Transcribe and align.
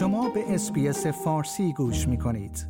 شما 0.00 0.28
به 0.28 0.54
SBS 0.54 1.06
فارسی 1.06 1.72
گوش 1.72 2.08
می 2.08 2.18
کنید. 2.18 2.66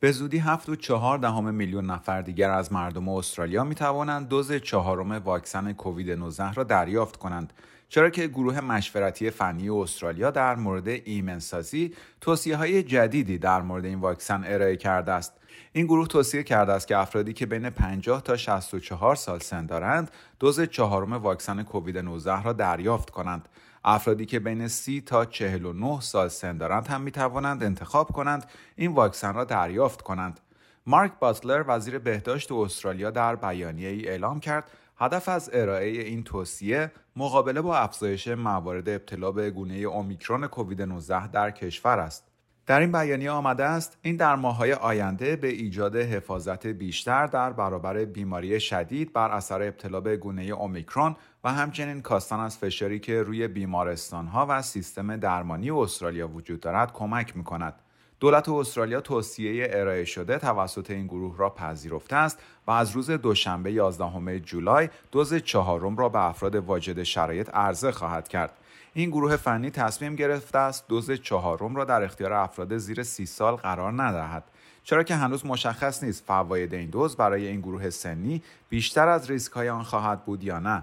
به 0.00 0.12
زودی 0.12 0.38
7 0.38 0.68
و 0.68 0.76
4 0.76 1.18
دهم 1.18 1.54
میلیون 1.54 1.86
نفر 1.86 2.22
دیگر 2.22 2.50
از 2.50 2.72
مردم 2.72 3.08
استرالیا 3.08 3.64
می 3.64 3.74
توانند 3.74 4.28
دوز 4.28 4.52
چهارم 4.52 5.12
واکسن 5.12 5.72
کووید 5.72 6.10
19 6.10 6.52
را 6.52 6.64
دریافت 6.64 7.16
کنند. 7.16 7.52
چرا 7.88 8.10
که 8.10 8.26
گروه 8.26 8.60
مشورتی 8.60 9.30
فنی 9.30 9.70
استرالیا 9.70 10.30
در 10.30 10.54
مورد 10.56 10.88
ایمن‌سازی 10.88 11.94
توصیه 12.20 12.56
های 12.56 12.82
جدیدی 12.82 13.38
در 13.38 13.62
مورد 13.62 13.84
این 13.84 14.00
واکسن 14.00 14.44
ارائه 14.46 14.76
کرده 14.76 15.12
است. 15.12 15.32
این 15.72 15.86
گروه 15.86 16.08
توصیه 16.08 16.42
کرده 16.42 16.72
است 16.72 16.88
که 16.88 16.96
افرادی 16.96 17.32
که 17.32 17.46
بین 17.46 17.70
50 17.70 18.22
تا 18.22 18.36
64 18.36 19.14
سال 19.14 19.38
سن 19.38 19.66
دارند 19.66 20.10
دوز 20.40 20.60
چهارم 20.60 21.12
واکسن 21.12 21.62
کووید 21.62 21.98
19 21.98 22.42
را 22.42 22.52
دریافت 22.52 23.10
کنند. 23.10 23.48
افرادی 23.84 24.26
که 24.26 24.40
بین 24.40 24.68
30 24.68 25.00
تا 25.00 25.24
49 25.24 26.00
سال 26.00 26.28
سن 26.28 26.56
دارند 26.56 26.86
هم 26.86 27.00
می 27.00 27.10
توانند 27.10 27.62
انتخاب 27.62 28.12
کنند 28.12 28.46
این 28.76 28.92
واکسن 28.92 29.34
را 29.34 29.44
دریافت 29.44 30.02
کنند 30.02 30.40
مارک 30.86 31.12
باتلر 31.18 31.64
وزیر 31.68 31.98
بهداشت 31.98 32.52
استرالیا 32.52 33.10
در 33.10 33.36
بیانیه 33.36 33.88
ای 33.88 34.08
اعلام 34.08 34.40
کرد 34.40 34.70
هدف 34.98 35.28
از 35.28 35.50
ارائه 35.52 35.88
این 35.88 36.24
توصیه 36.24 36.92
مقابله 37.16 37.60
با 37.60 37.76
افزایش 37.76 38.28
موارد 38.28 38.88
ابتلا 38.88 39.32
به 39.32 39.50
گونه 39.50 39.74
اومیکرون 39.74 40.46
کووید 40.46 40.82
19 40.82 41.28
در 41.28 41.50
کشور 41.50 41.98
است. 41.98 42.33
در 42.66 42.80
این 42.80 42.92
بیانیه 42.92 43.30
آمده 43.30 43.64
است 43.64 43.98
این 44.02 44.16
در 44.16 44.36
ماههای 44.36 44.72
آینده 44.72 45.36
به 45.36 45.48
ایجاد 45.48 45.96
حفاظت 45.96 46.66
بیشتر 46.66 47.26
در 47.26 47.52
برابر 47.52 48.04
بیماری 48.04 48.60
شدید 48.60 49.12
بر 49.12 49.30
اثر 49.30 49.62
ابتلا 49.62 50.00
به 50.00 50.16
گونه 50.16 50.42
اومیکرون 50.42 51.16
و 51.44 51.52
همچنین 51.52 52.02
کاستن 52.02 52.40
از 52.40 52.58
فشاری 52.58 53.00
که 53.00 53.22
روی 53.22 53.48
بیمارستانها 53.48 54.46
و 54.48 54.62
سیستم 54.62 55.16
درمانی 55.16 55.70
استرالیا 55.70 56.28
وجود 56.28 56.60
دارد 56.60 56.92
کمک 56.92 57.36
می 57.36 57.44
کند. 57.44 57.83
دولت 58.24 58.48
استرالیا 58.48 59.00
توصیه 59.00 59.68
ارائه 59.70 60.04
شده 60.04 60.38
توسط 60.38 60.90
این 60.90 61.06
گروه 61.06 61.38
را 61.38 61.50
پذیرفته 61.50 62.16
است 62.16 62.38
و 62.66 62.70
از 62.70 62.90
روز 62.90 63.10
دوشنبه 63.10 63.72
11 63.72 64.40
جولای 64.40 64.88
دوز 65.12 65.34
چهارم 65.34 65.96
را 65.96 66.08
به 66.08 66.18
افراد 66.18 66.54
واجد 66.54 67.02
شرایط 67.02 67.50
عرضه 67.54 67.92
خواهد 67.92 68.28
کرد. 68.28 68.52
این 68.94 69.10
گروه 69.10 69.36
فنی 69.36 69.70
تصمیم 69.70 70.16
گرفته 70.16 70.58
است 70.58 70.88
دوز 70.88 71.10
چهارم 71.10 71.76
را 71.76 71.84
در 71.84 72.02
اختیار 72.02 72.32
افراد 72.32 72.76
زیر 72.76 73.02
سی 73.02 73.26
سال 73.26 73.56
قرار 73.56 74.02
ندهد. 74.02 74.44
چرا 74.84 75.02
که 75.02 75.14
هنوز 75.14 75.46
مشخص 75.46 76.02
نیست 76.02 76.24
فواید 76.26 76.74
این 76.74 76.90
دوز 76.90 77.16
برای 77.16 77.46
این 77.46 77.60
گروه 77.60 77.90
سنی 77.90 78.42
بیشتر 78.68 79.08
از 79.08 79.30
ریسک 79.30 79.52
های 79.52 79.68
آن 79.68 79.82
خواهد 79.82 80.24
بود 80.24 80.44
یا 80.44 80.58
نه. 80.58 80.82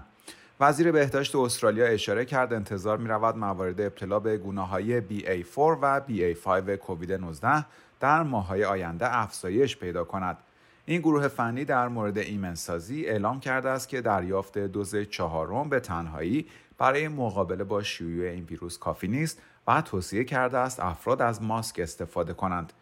وزیر 0.62 0.92
بهداشت 0.92 1.36
استرالیا 1.36 1.86
اشاره 1.86 2.24
کرد 2.24 2.52
انتظار 2.52 2.98
می 2.98 3.08
رود 3.08 3.36
موارد 3.36 3.80
ابتلا 3.80 4.20
به 4.20 4.38
گونه 4.38 4.66
های 4.66 5.00
BA4 5.00 5.58
و 5.58 6.00
BA5 6.08 6.70
کووید 6.70 7.12
19 7.12 7.64
در 8.00 8.22
ماهای 8.22 8.64
آینده 8.64 9.16
افزایش 9.16 9.76
پیدا 9.76 10.04
کند. 10.04 10.38
این 10.84 11.00
گروه 11.00 11.28
فنی 11.28 11.64
در 11.64 11.88
مورد 11.88 12.18
ایمنسازی 12.18 13.06
اعلام 13.06 13.40
کرده 13.40 13.68
است 13.68 13.88
که 13.88 14.00
دریافت 14.00 14.58
دوز 14.58 14.96
چهارم 14.96 15.68
به 15.68 15.80
تنهایی 15.80 16.46
برای 16.78 17.08
مقابله 17.08 17.64
با 17.64 17.82
شیوع 17.82 18.30
این 18.30 18.44
ویروس 18.44 18.78
کافی 18.78 19.08
نیست 19.08 19.42
و 19.66 19.82
توصیه 19.82 20.24
کرده 20.24 20.58
است 20.58 20.80
افراد 20.80 21.22
از 21.22 21.42
ماسک 21.42 21.78
استفاده 21.78 22.32
کنند. 22.32 22.72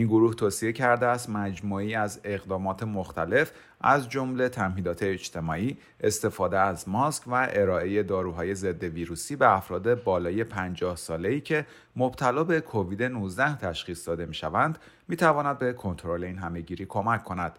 این 0.00 0.08
گروه 0.08 0.34
توصیه 0.34 0.72
کرده 0.72 1.06
است 1.06 1.30
مجموعی 1.30 1.94
از 1.94 2.20
اقدامات 2.24 2.82
مختلف 2.82 3.52
از 3.80 4.08
جمله 4.08 4.48
تمهیدات 4.48 5.02
اجتماعی، 5.02 5.78
استفاده 6.00 6.58
از 6.58 6.88
ماسک 6.88 7.22
و 7.26 7.48
ارائه 7.50 8.02
داروهای 8.02 8.54
ضد 8.54 8.84
ویروسی 8.84 9.36
به 9.36 9.56
افراد 9.56 10.04
بالای 10.04 10.44
50 10.44 10.96
ساله‌ای 10.96 11.40
که 11.40 11.66
مبتلا 11.96 12.44
به 12.44 12.60
کووید 12.60 13.02
19 13.02 13.56
تشخیص 13.56 14.08
داده 14.08 14.26
می‌شوند، 14.26 14.78
می‌تواند 15.08 15.58
به 15.58 15.72
کنترل 15.72 16.24
این 16.24 16.38
همهگیری 16.38 16.86
کمک 16.86 17.24
کند. 17.24 17.58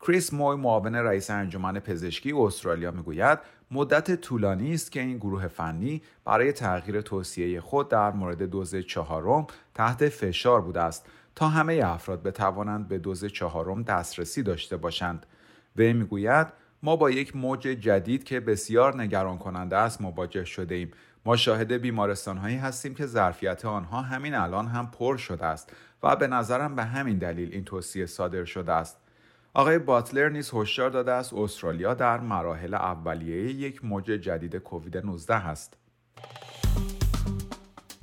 کریس 0.00 0.32
موی 0.34 0.56
معاون 0.56 0.94
رئیس 0.94 1.30
انجمن 1.30 1.80
پزشکی 1.80 2.32
استرالیا 2.32 2.90
می‌گوید 2.90 3.38
مدت 3.70 4.20
طولانی 4.20 4.74
است 4.74 4.92
که 4.92 5.00
این 5.00 5.16
گروه 5.16 5.48
فنی 5.48 6.02
برای 6.24 6.52
تغییر 6.52 7.00
توصیه 7.00 7.60
خود 7.60 7.88
در 7.88 8.10
مورد 8.10 8.42
دوز 8.42 8.76
چهارم 8.76 9.46
تحت 9.74 10.08
فشار 10.08 10.60
بوده 10.60 10.80
است 10.80 11.06
تا 11.34 11.48
همه 11.48 11.80
افراد 11.84 12.22
بتوانند 12.22 12.88
به 12.88 12.98
دوز 12.98 13.24
چهارم 13.24 13.82
دسترسی 13.82 14.42
داشته 14.42 14.76
باشند. 14.76 15.26
وی 15.76 15.92
می‌گوید 15.92 16.46
ما 16.82 16.96
با 16.96 17.10
یک 17.10 17.36
موج 17.36 17.60
جدید 17.60 18.24
که 18.24 18.40
بسیار 18.40 19.02
نگران 19.02 19.38
کننده 19.38 19.76
است 19.76 20.00
مواجه 20.00 20.44
شده 20.44 20.74
ایم. 20.74 20.90
ما 21.24 21.36
شاهد 21.36 21.72
بیمارستان 21.72 22.36
هایی 22.36 22.56
هستیم 22.56 22.94
که 22.94 23.06
ظرفیت 23.06 23.64
آنها 23.64 24.02
همین 24.02 24.34
الان 24.34 24.66
هم 24.66 24.90
پر 24.90 25.16
شده 25.16 25.46
است 25.46 25.72
و 26.02 26.16
به 26.16 26.26
نظرم 26.26 26.76
به 26.76 26.84
همین 26.84 27.18
دلیل 27.18 27.52
این 27.52 27.64
توصیه 27.64 28.06
صادر 28.06 28.44
شده 28.44 28.72
است. 28.72 28.96
آقای 29.54 29.78
باتلر 29.78 30.28
نیز 30.28 30.50
هشدار 30.54 30.90
داده 30.90 31.12
است 31.12 31.34
استرالیا 31.34 31.94
در 31.94 32.20
مراحل 32.20 32.74
اولیه 32.74 33.52
یک 33.52 33.84
موج 33.84 34.04
جدید 34.04 34.56
کووید 34.56 34.96
19 34.96 35.48
است. 35.48 35.76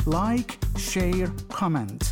Like، 0.07 0.57
share، 0.77 1.29
comment. 1.53 2.11